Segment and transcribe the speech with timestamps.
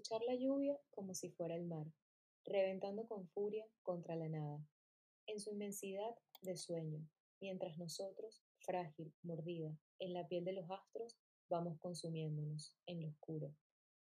[0.00, 1.84] escuchar la lluvia como si fuera el mar,
[2.46, 4.58] reventando con furia contra la nada,
[5.26, 7.06] en su inmensidad de sueño,
[7.38, 11.18] mientras nosotros, frágil, mordida, en la piel de los astros,
[11.50, 13.54] vamos consumiéndonos en lo oscuro.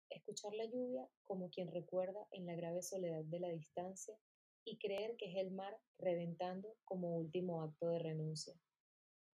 [0.09, 4.17] Escuchar la lluvia como quien recuerda en la grave soledad de la distancia
[4.63, 8.55] y creer que es el mar reventando como último acto de renuncia.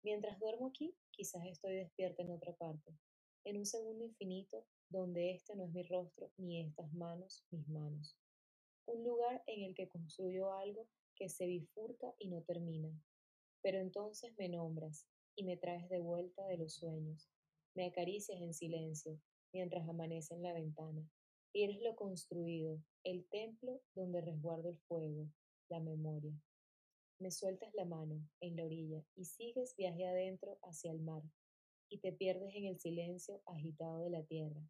[0.04, 2.94] Mientras duermo aquí, quizás estoy despierta en otra parte,
[3.46, 8.18] en un segundo infinito donde este no es mi rostro ni estas manos mis manos.
[8.86, 12.92] Un lugar en el que construyo algo que se bifurca y no termina.
[13.62, 17.30] Pero entonces me nombras y me traes de vuelta de los sueños.
[17.74, 19.20] Me acaricias en silencio
[19.54, 21.08] mientras amanece en la ventana.
[21.54, 25.28] Y eres lo construido, el templo donde resguardo el fuego,
[25.70, 26.34] la memoria.
[27.20, 31.24] Me sueltas la mano en la orilla y sigues viaje adentro hacia el mar,
[31.90, 34.62] y te pierdes en el silencio agitado de la tierra.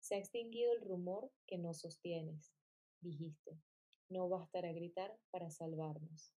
[0.00, 2.54] Se ha extinguido el rumor que no sostienes,
[3.00, 3.60] dijiste.
[4.08, 6.34] No bastará gritar para salvarnos.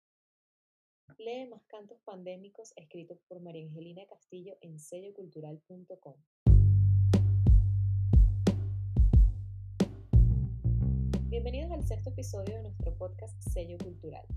[1.17, 6.15] Lee más cantos pandémicos escritos por María Angelina Castillo en sellocultural.com.
[11.29, 14.27] Bienvenidos al sexto episodio de nuestro podcast Sello Cultural.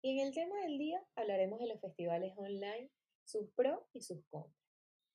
[0.00, 2.88] Y en el tema del día hablaremos de los festivales online,
[3.24, 4.65] sus pros y sus contras.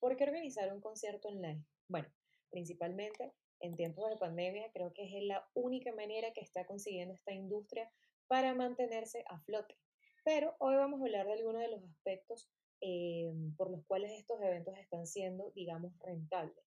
[0.02, 1.64] ¿Por qué organizar un concierto online?
[1.88, 2.12] Bueno,
[2.50, 7.34] principalmente en tiempos de pandemia creo que es la única manera que está consiguiendo esta
[7.34, 7.88] industria
[8.26, 9.78] para mantenerse a flote.
[10.26, 12.50] Pero hoy vamos a hablar de algunos de los aspectos
[12.82, 16.66] eh, por los cuales estos eventos están siendo, digamos, rentables.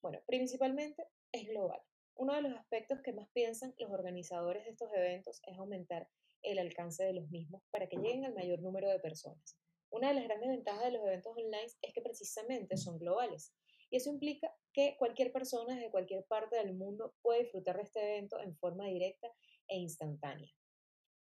[0.00, 1.82] Bueno, principalmente es global.
[2.14, 6.08] Uno de los aspectos que más piensan los organizadores de estos eventos es aumentar
[6.40, 9.58] el alcance de los mismos para que lleguen al mayor número de personas.
[9.92, 13.52] Una de las grandes ventajas de los eventos online es que precisamente son globales.
[13.90, 18.00] Y eso implica que cualquier persona desde cualquier parte del mundo puede disfrutar de este
[18.00, 19.28] evento en forma directa
[19.68, 20.50] e instantánea.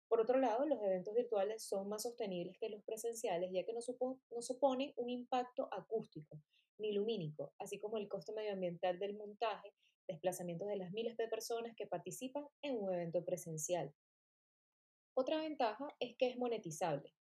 [0.09, 3.81] Por otro lado, los eventos virtuales son más sostenibles que los presenciales, ya que no,
[3.81, 6.37] suponen un impacto acústico
[6.79, 9.73] ni lumínico, así como el coste medioambiental del montaje,
[10.09, 13.95] desplazamientos de las miles de personas que participan en un evento presencial.
[15.15, 17.15] Otra ventaja es que es monetizable.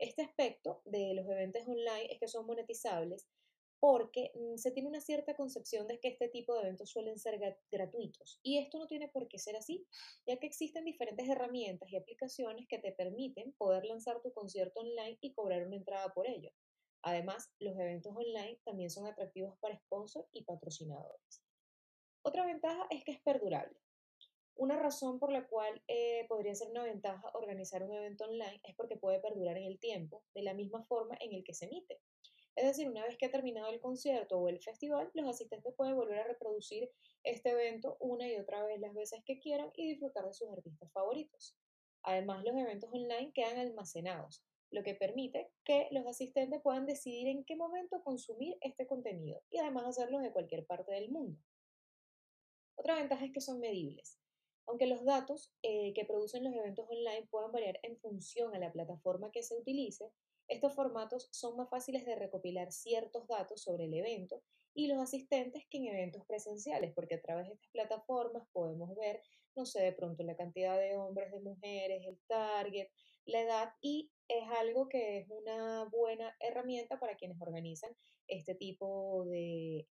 [0.00, 3.28] Este aspecto de los eventos online es que son monetizables
[3.80, 7.38] porque mm, se tiene una cierta concepción de que este tipo de eventos suelen ser
[7.70, 8.40] gratuitos.
[8.42, 9.86] Y esto no tiene por qué ser así,
[10.26, 15.18] ya que existen diferentes herramientas y aplicaciones que te permiten poder lanzar tu concierto online
[15.20, 16.50] y cobrar una entrada por ello.
[17.02, 21.42] Además, los eventos online también son atractivos para sponsors y patrocinadores.
[22.22, 23.78] Otra ventaja es que es perdurable.
[24.56, 28.74] Una razón por la cual eh, podría ser una ventaja organizar un evento online es
[28.74, 32.00] porque puede perdurar en el tiempo, de la misma forma en el que se emite.
[32.56, 35.96] Es decir, una vez que ha terminado el concierto o el festival, los asistentes pueden
[35.96, 36.90] volver a reproducir
[37.22, 40.92] este evento una y otra vez las veces que quieran y disfrutar de sus artistas
[40.92, 41.56] favoritos.
[42.02, 47.44] Además, los eventos online quedan almacenados, lo que permite que los asistentes puedan decidir en
[47.44, 51.40] qué momento consumir este contenido y además hacerlo de cualquier parte del mundo.
[52.76, 54.19] Otra ventaja es que son medibles.
[54.66, 58.72] Aunque los datos eh, que producen los eventos online puedan variar en función a la
[58.72, 60.12] plataforma que se utilice,
[60.48, 64.42] estos formatos son más fáciles de recopilar ciertos datos sobre el evento
[64.74, 69.22] y los asistentes que en eventos presenciales, porque a través de estas plataformas podemos ver,
[69.56, 72.88] no sé, de pronto la cantidad de hombres, de mujeres, el target,
[73.26, 77.92] la edad y es algo que es una buena herramienta para quienes organizan
[78.26, 79.86] este tipo de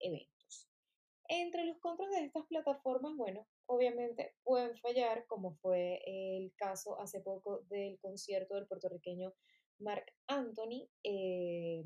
[1.96, 7.98] contras de estas plataformas, bueno, obviamente pueden fallar, como fue el caso hace poco del
[7.98, 9.32] concierto del puertorriqueño
[9.78, 10.88] Mark Anthony.
[11.02, 11.84] Eh,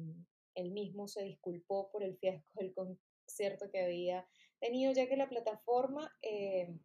[0.54, 4.28] él mismo se disculpó por el fiasco del concierto que había
[4.60, 6.78] tenido, ya que la plataforma eh,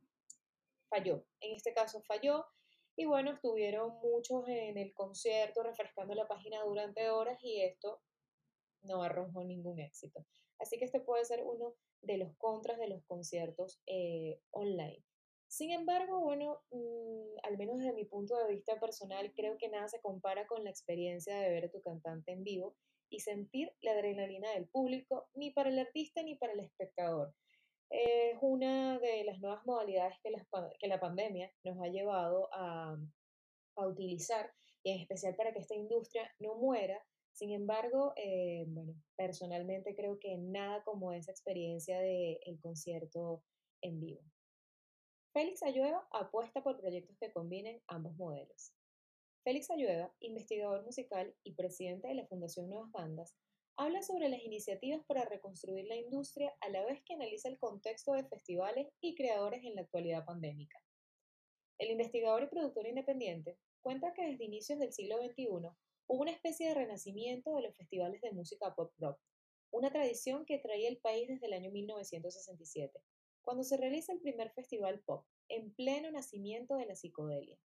[0.90, 1.25] falló.
[1.41, 2.46] En este caso falló
[2.96, 8.01] y bueno, estuvieron muchos en el concierto refrescando la página durante horas y esto
[8.84, 10.25] no arrojó ningún éxito.
[10.57, 15.04] Así que este puede ser uno de los contras de los conciertos eh, online.
[15.48, 19.88] Sin embargo, bueno, mm, al menos desde mi punto de vista personal, creo que nada
[19.88, 22.75] se compara con la experiencia de ver a tu cantante en vivo
[23.10, 27.34] y sentir la adrenalina del público, ni para el artista ni para el espectador
[27.90, 32.96] es una de las nuevas modalidades que la, pandemia nos ha llevado a,
[33.75, 34.51] a, utilizar,
[34.84, 37.04] y en especial para que esta industria no muera.
[37.39, 38.68] Sin embargo, eh,
[39.15, 43.45] personalmente creo que nada como esa experiencia del el concierto
[43.81, 44.21] en vivo.
[45.31, 48.74] Félix Ayueva apuesta por proyectos que combinen ambos modelos.
[49.45, 53.33] Félix Ayueva, investigador musical y presidente de la Fundación Nuevas Bandas,
[53.77, 58.12] habla sobre las iniciativas para reconstruir la industria a la vez que analiza el contexto
[58.12, 60.77] de festivales y creadores en la actualidad pandémica.
[61.77, 65.69] El investigador y productor independiente cuenta que desde inicios del siglo XXI
[66.10, 69.20] hubo una especie de renacimiento de los festivales de música pop rock,
[69.70, 73.00] una tradición que traía el país desde el año 1967,
[73.44, 77.60] cuando se realiza el primer festival pop, en pleno nacimiento de la psicodelia.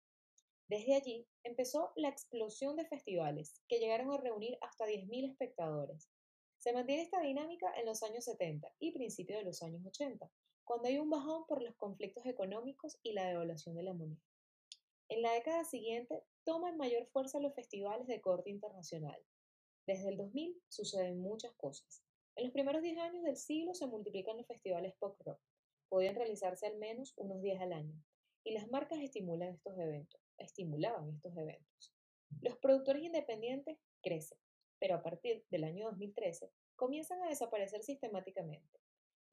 [0.67, 6.09] Desde allí empezó la explosión de festivales, que llegaron a reunir hasta 10.000 espectadores.
[6.57, 10.29] Se mantiene esta dinámica en los años 70 y principios de los años 80,
[10.65, 14.21] cuando hay un bajón por los conflictos económicos y la devaluación de la moneda.
[15.09, 19.21] En la década siguiente toman mayor fuerza los festivales de corte internacional.
[19.85, 22.03] Desde el 2000 suceden muchas cosas.
[22.35, 25.39] En los primeros 10 años del siglo se multiplican los festivales pop rock.
[25.89, 28.03] Podían realizarse al menos unos 10 al año.
[28.43, 31.93] Y las marcas estimulan estos eventos, estimulaban estos eventos.
[32.41, 34.39] Los productores independientes crecen,
[34.79, 38.79] pero a partir del año 2013 comienzan a desaparecer sistemáticamente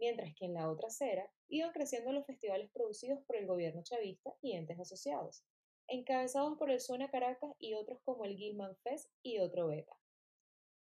[0.01, 4.35] mientras que en la otra acera iban creciendo los festivales producidos por el gobierno chavista
[4.41, 5.45] y entes asociados,
[5.91, 9.99] encabezados por el Suena Caracas y otros como el Gilman Fest y otro Beta.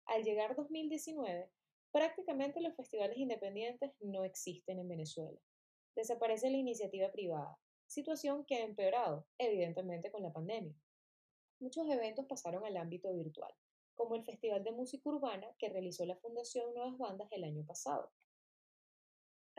[0.04, 1.50] Al llegar 2019,
[1.90, 5.40] prácticamente los festivales independientes no existen en Venezuela.
[5.96, 10.74] Desaparece la iniciativa privada, situación que ha empeorado, evidentemente, con la pandemia.
[11.60, 13.52] Muchos eventos pasaron al ámbito virtual,
[13.94, 18.12] como el Festival de Música Urbana que realizó la Fundación Nuevas Bandas el año pasado,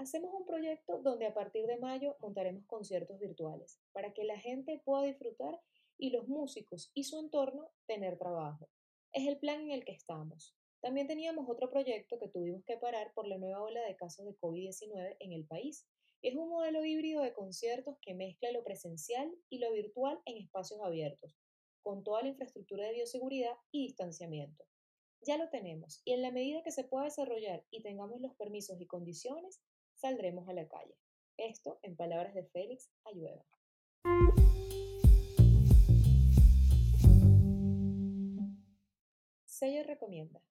[0.01, 4.81] Hacemos un proyecto donde a partir de mayo montaremos conciertos virtuales para que la gente
[4.83, 5.61] pueda disfrutar
[5.95, 8.67] y los músicos y su entorno tener trabajo.
[9.13, 10.57] Es el plan en el que estamos.
[10.81, 14.35] También teníamos otro proyecto que tuvimos que parar por la nueva ola de casos de
[14.39, 15.85] COVID-19 en el país.
[16.23, 20.81] Es un modelo híbrido de conciertos que mezcla lo presencial y lo virtual en espacios
[20.81, 21.37] abiertos,
[21.83, 24.65] con toda la infraestructura de bioseguridad y distanciamiento.
[25.21, 28.81] Ya lo tenemos y en la medida que se pueda desarrollar y tengamos los permisos
[28.81, 29.61] y condiciones,
[30.01, 30.97] saldremos a la calle.
[31.37, 33.45] Esto, en palabras de Félix Ayueva.
[39.45, 40.41] Sello recomienda.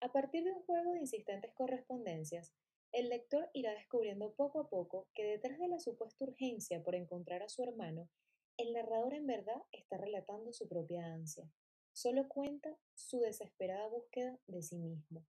[0.00, 2.54] A partir de un juego de insistentes correspondencias,
[2.92, 7.42] el lector irá descubriendo poco a poco que detrás de la supuesta urgencia por encontrar
[7.42, 8.10] a su hermano,
[8.58, 11.50] el narrador en verdad está relatando su propia ansia.
[11.92, 15.24] Solo cuenta su desesperada búsqueda de sí mismo.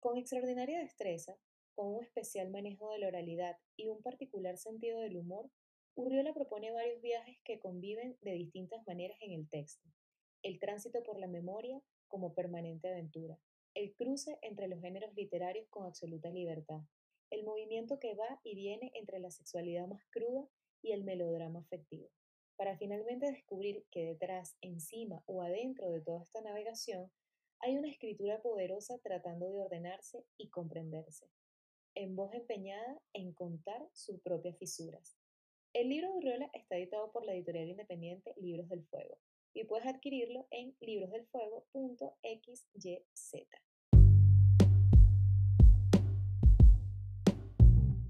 [0.00, 1.38] Con extraordinaria destreza,
[1.74, 5.50] con un especial manejo de la oralidad y un particular sentido del humor,
[5.96, 9.88] Urriola propone varios viajes que conviven de distintas maneras en el texto.
[10.42, 13.38] El tránsito por la memoria como permanente aventura,
[13.74, 16.80] el cruce entre los géneros literarios con absoluta libertad,
[17.30, 20.48] el movimiento que va y viene entre la sexualidad más cruda
[20.82, 22.08] y el melodrama afectivo,
[22.56, 27.10] para finalmente descubrir que detrás, encima o adentro de toda esta navegación
[27.60, 31.28] hay una escritura poderosa tratando de ordenarse y comprenderse,
[31.94, 35.16] en voz empeñada en contar sus propias fisuras.
[35.72, 39.18] El libro de Urriola está editado por la editorial independiente Libros del Fuego
[39.54, 43.48] y puedes adquirirlo en librosdelfuego.xyz.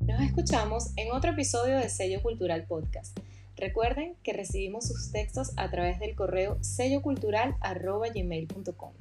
[0.00, 3.16] Nos escuchamos en otro episodio de Sello Cultural Podcast.
[3.56, 8.92] Recuerden que recibimos sus textos a través del correo sellocultural.gmail.com.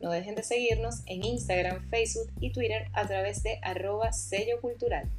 [0.00, 5.10] No dejen de seguirnos en Instagram, Facebook y Twitter a través de arroba sello cultural.